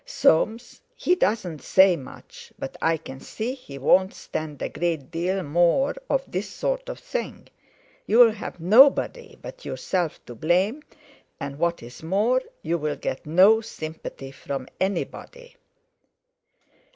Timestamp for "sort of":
6.49-6.97